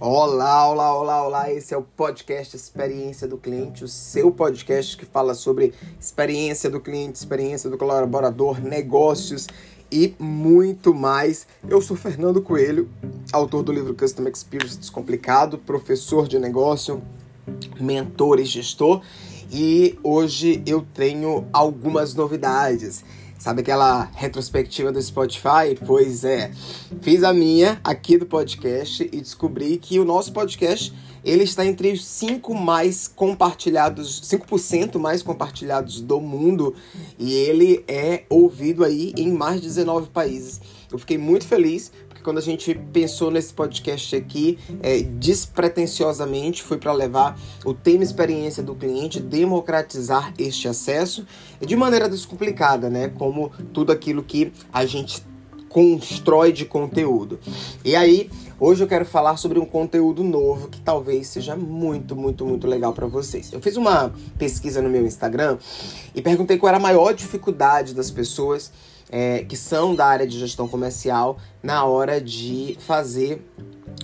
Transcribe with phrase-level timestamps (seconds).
[0.00, 1.52] Olá, olá, olá, olá.
[1.52, 6.78] Esse é o podcast Experiência do Cliente, o seu podcast que fala sobre experiência do
[6.78, 9.48] cliente, experiência do colaborador, negócios
[9.90, 11.48] e muito mais.
[11.68, 12.88] Eu sou Fernando Coelho,
[13.32, 17.02] autor do livro Customer Experience Descomplicado, professor de negócio,
[17.80, 19.02] mentor e gestor,
[19.50, 23.04] e hoje eu tenho algumas novidades.
[23.38, 25.78] Sabe aquela retrospectiva do Spotify?
[25.86, 26.50] Pois é,
[27.00, 30.92] fiz a minha aqui do podcast e descobri que o nosso podcast
[31.24, 36.74] ele está entre os 5 mais compartilhados, 5% mais compartilhados do mundo
[37.18, 40.60] e ele é ouvido aí em mais de 19 países.
[40.90, 41.92] Eu fiquei muito feliz
[42.28, 48.62] quando a gente pensou nesse podcast aqui, é, despretensiosamente foi para levar o tema experiência
[48.62, 51.26] do cliente, democratizar este acesso
[51.58, 53.08] de maneira descomplicada, né?
[53.08, 55.22] Como tudo aquilo que a gente
[55.68, 57.38] constrói de conteúdo.
[57.84, 62.44] E aí, hoje eu quero falar sobre um conteúdo novo que talvez seja muito, muito,
[62.46, 63.52] muito legal para vocês.
[63.52, 65.58] Eu fiz uma pesquisa no meu Instagram
[66.14, 68.72] e perguntei qual era a maior dificuldade das pessoas
[69.10, 73.42] é, que são da área de gestão comercial na hora de fazer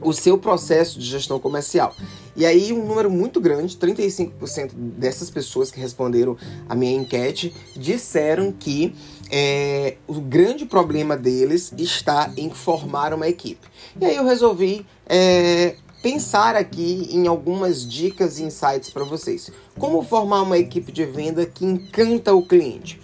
[0.00, 1.94] o seu processo de gestão comercial.
[2.36, 6.36] E aí, um número muito grande, 35% dessas pessoas que responderam
[6.68, 8.94] a minha enquete, disseram que
[9.30, 13.66] é, o grande problema deles está em formar uma equipe.
[14.00, 19.50] E aí eu resolvi é, pensar aqui em algumas dicas e insights para vocês.
[19.78, 23.00] Como formar uma equipe de venda que encanta o cliente?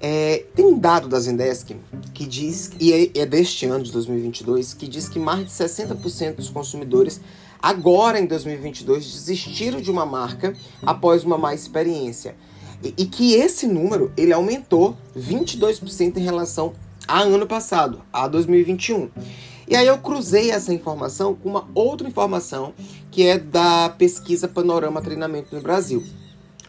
[0.00, 1.76] É, tem um dado da Zendesk
[2.12, 6.34] que diz, e é, é deste ano de 2022, que diz que mais de 60%
[6.34, 7.20] dos consumidores
[7.60, 12.34] agora em 2022 desistiram de uma marca após uma má experiência.
[12.82, 16.72] E, e que esse número ele aumentou 22% em relação
[17.06, 19.10] a ano passado, a 2021.
[19.68, 22.74] E aí eu cruzei essa informação com uma outra informação
[23.10, 26.02] que é da pesquisa Panorama Treinamento no Brasil.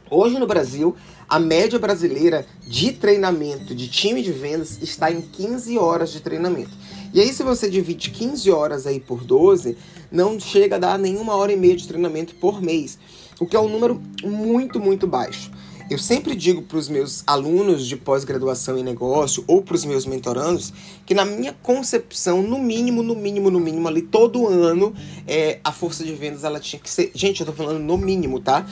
[0.09, 0.95] Hoje no Brasil,
[1.27, 6.71] a média brasileira de treinamento de time de vendas está em 15 horas de treinamento.
[7.13, 9.77] E aí, se você divide 15 horas aí por 12,
[10.11, 12.99] não chega a dar nenhuma hora e meia de treinamento por mês,
[13.39, 15.51] o que é um número muito, muito baixo.
[15.89, 20.05] Eu sempre digo para os meus alunos de pós-graduação em negócio ou para os meus
[20.05, 20.73] mentorandos
[21.05, 24.93] que, na minha concepção, no mínimo, no mínimo, no mínimo, ali todo ano,
[25.27, 27.11] é, a força de vendas ela tinha que ser.
[27.13, 28.65] Gente, eu tô falando no mínimo, tá?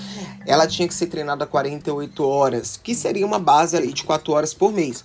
[0.47, 4.53] Ela tinha que ser treinada 48 horas, que seria uma base ali de 4 horas
[4.53, 5.03] por mês.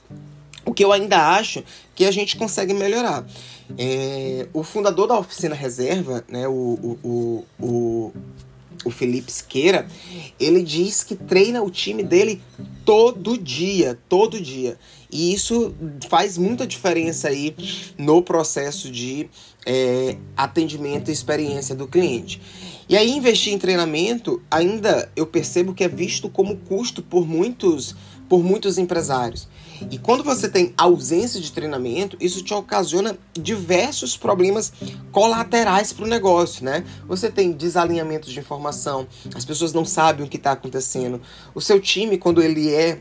[0.64, 1.62] O que eu ainda acho
[1.94, 3.24] que a gente consegue melhorar.
[3.76, 8.12] É, o fundador da oficina reserva, né, o, o, o, o
[8.86, 9.86] o Felipe Siqueira,
[10.38, 12.40] ele diz que treina o time dele
[12.84, 14.78] todo dia, todo dia.
[15.10, 15.74] E isso
[16.08, 17.54] faz muita diferença aí
[17.98, 19.28] no processo de
[19.66, 22.40] é, atendimento e experiência do cliente.
[22.88, 27.96] E aí investir em treinamento ainda eu percebo que é visto como custo por muitos
[28.28, 29.48] por muitos empresários.
[29.90, 34.72] E quando você tem ausência de treinamento, isso te ocasiona diversos problemas
[35.12, 36.84] colaterais para o negócio, né?
[37.06, 41.20] Você tem desalinhamento de informação, as pessoas não sabem o que está acontecendo.
[41.54, 42.98] O seu time, quando ele é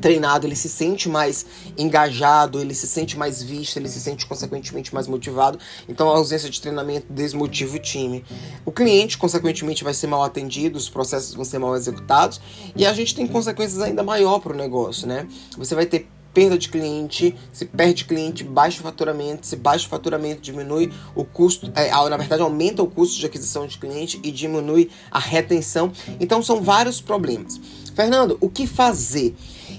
[0.00, 1.44] treinado, ele se sente mais
[1.76, 5.58] engajado, ele se sente mais visto, ele se sente consequentemente mais motivado.
[5.88, 8.24] Então a ausência de treinamento desmotiva o time.
[8.64, 12.40] O cliente, consequentemente, vai ser mal atendido, os processos vão ser mal executados
[12.74, 15.26] e a gente tem consequências ainda maior para o negócio, né?
[15.56, 19.90] Você vai ter perda de cliente, se perde cliente, baixa o faturamento, se baixa o
[19.90, 24.30] faturamento, diminui o custo, é, na verdade aumenta o custo de aquisição de cliente e
[24.30, 25.92] diminui a retenção.
[26.18, 27.60] Então são vários problemas.
[27.94, 29.34] Fernando, o que fazer?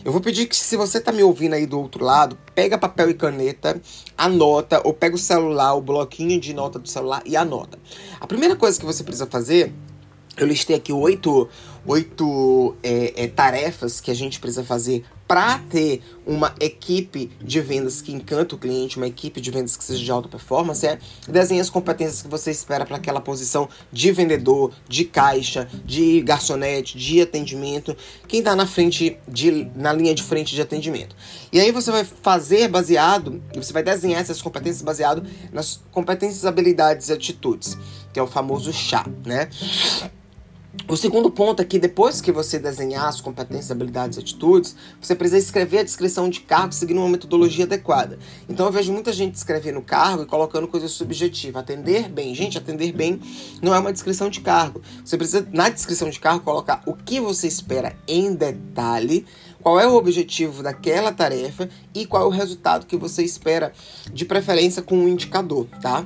[0.05, 3.09] Eu vou pedir que se você tá me ouvindo aí do outro lado, pega papel
[3.09, 3.81] e caneta,
[4.17, 7.79] anota, ou pega o celular, o bloquinho de nota do celular e anota.
[8.19, 9.71] A primeira coisa que você precisa fazer,
[10.35, 11.47] eu listei aqui oito,
[11.85, 18.03] oito é, é, tarefas que a gente precisa fazer para ter uma equipe de vendas
[18.03, 21.59] que encanta o cliente, uma equipe de vendas que seja de alta performance, é desenhe
[21.59, 27.19] as competências que você espera para aquela posição de vendedor, de caixa, de garçonete, de
[27.19, 27.97] atendimento,
[28.27, 31.15] quem está na frente de na linha de frente de atendimento.
[31.51, 37.09] E aí você vai fazer baseado, você vai desenhar essas competências baseado nas competências, habilidades
[37.09, 37.75] e atitudes,
[38.13, 39.49] que é o famoso chá, né?
[40.87, 45.13] O segundo ponto é que depois que você desenhar as competências, habilidades e atitudes, você
[45.13, 48.17] precisa escrever a descrição de cargo seguindo uma metodologia adequada.
[48.49, 51.61] Então eu vejo muita gente escrevendo cargo e colocando coisas subjetivas.
[51.61, 52.33] Atender bem.
[52.33, 53.21] Gente, atender bem
[53.61, 54.81] não é uma descrição de cargo.
[55.05, 59.27] Você precisa, na descrição de cargo, colocar o que você espera em detalhe,
[59.61, 63.73] qual é o objetivo daquela tarefa e qual é o resultado que você espera,
[64.11, 66.03] de preferência com um indicador, tá?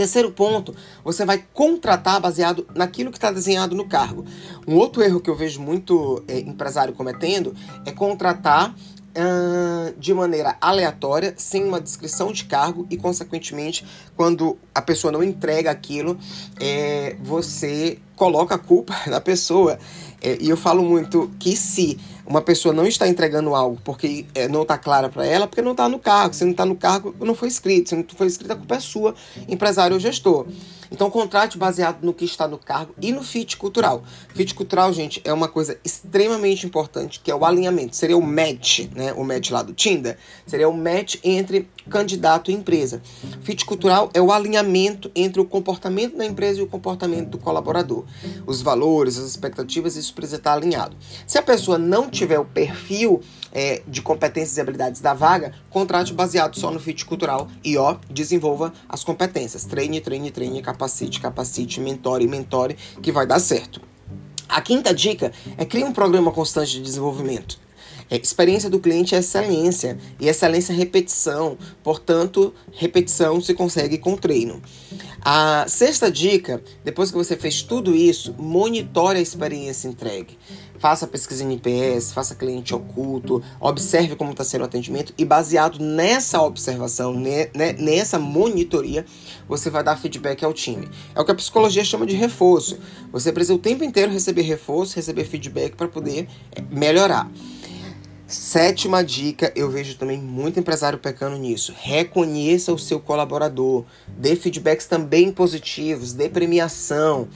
[0.00, 0.74] Terceiro ponto,
[1.04, 4.24] você vai contratar baseado naquilo que está desenhado no cargo.
[4.66, 7.54] Um outro erro que eu vejo muito é, empresário cometendo
[7.84, 13.84] é contratar uh, de maneira aleatória, sem uma descrição de cargo e, consequentemente,
[14.16, 16.18] quando a pessoa não entrega aquilo,
[16.58, 19.78] é, você coloca a culpa na pessoa.
[20.22, 21.98] É, e eu falo muito que se
[22.30, 25.72] uma pessoa não está entregando algo porque é, não está clara para ela, porque não
[25.72, 26.32] está no cargo.
[26.32, 27.88] Se não está no cargo, não foi escrito.
[27.88, 29.16] Se não foi escrito, a culpa é sua,
[29.48, 30.46] empresário ou gestor.
[30.92, 34.04] Então, contrate baseado no que está no cargo e no fit cultural.
[34.32, 37.96] Fit cultural, gente, é uma coisa extremamente importante, que é o alinhamento.
[37.96, 39.12] Seria o match, né?
[39.12, 40.16] O match lá do Tinder.
[40.46, 43.02] Seria o match entre candidato e empresa.
[43.42, 48.04] Fit cultural é o alinhamento entre o comportamento da empresa e o comportamento do colaborador.
[48.46, 50.96] Os valores, as expectativas, isso precisa estar alinhado.
[51.26, 53.20] Se a pessoa não tiver o perfil
[53.52, 57.96] é, de competências e habilidades da vaga, contrate baseado só no fit cultural e ó,
[58.08, 59.64] desenvolva as competências.
[59.64, 63.80] Treine, treine, treine, capacite, capacite, mentore, mentore, que vai dar certo.
[64.48, 67.59] A quinta dica é criar um programa constante de desenvolvimento.
[68.10, 74.16] É, experiência do cliente é excelência, e excelência é repetição, portanto, repetição se consegue com
[74.16, 74.60] treino.
[75.22, 80.36] A sexta dica, depois que você fez tudo isso, monitore a experiência entregue.
[80.78, 85.78] Faça pesquisa em IPS, faça cliente oculto, observe como está sendo o atendimento e baseado
[85.78, 87.14] nessa observação,
[87.78, 89.04] nessa monitoria,
[89.46, 90.88] você vai dar feedback ao time.
[91.14, 92.78] É o que a psicologia chama de reforço.
[93.12, 97.30] Você precisa o tempo inteiro receber reforço, receber feedback para poder é, melhorar.
[98.30, 101.74] Sétima dica, eu vejo também muito empresário pecando nisso.
[101.76, 107.26] Reconheça o seu colaborador, dê feedbacks também positivos, dê premiação.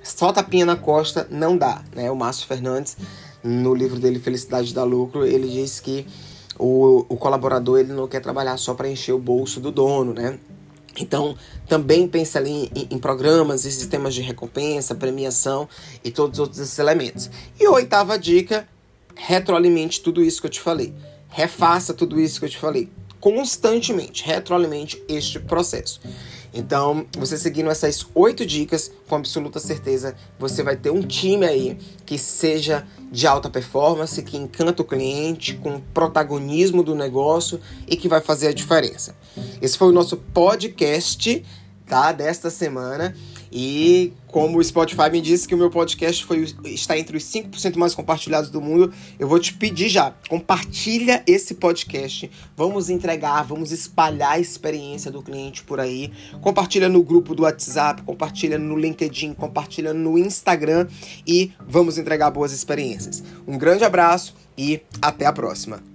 [0.00, 2.08] Só tapinha na costa não dá, né?
[2.08, 2.96] O Márcio Fernandes,
[3.42, 6.06] no livro dele Felicidade da Lucro, ele diz que
[6.56, 10.38] o, o colaborador ele não quer trabalhar só para encher o bolso do dono, né?
[10.96, 11.36] Então,
[11.68, 15.68] também pensa ali em, em, programas e sistemas de recompensa, premiação
[16.04, 17.28] e todos os outros elementos.
[17.58, 18.68] E oitava dica
[19.14, 20.94] retroalimente tudo isso que eu te falei.
[21.28, 22.88] Refaça tudo isso que eu te falei.
[23.20, 26.00] Constantemente, retroalimente este processo.
[26.52, 31.76] Então, você seguindo essas oito dicas, com absoluta certeza, você vai ter um time aí
[32.06, 38.08] que seja de alta performance, que encanta o cliente, com protagonismo do negócio e que
[38.08, 39.16] vai fazer a diferença.
[39.60, 41.44] Esse foi o nosso podcast,
[41.86, 42.12] tá?
[42.12, 43.16] Desta semana.
[43.56, 47.76] E como o Spotify me disse que o meu podcast foi, está entre os 5%
[47.76, 52.28] mais compartilhados do mundo, eu vou te pedir já, compartilha esse podcast.
[52.56, 56.10] Vamos entregar, vamos espalhar a experiência do cliente por aí.
[56.40, 60.88] Compartilha no grupo do WhatsApp, compartilha no LinkedIn, compartilha no Instagram
[61.24, 63.22] e vamos entregar boas experiências.
[63.46, 65.93] Um grande abraço e até a próxima.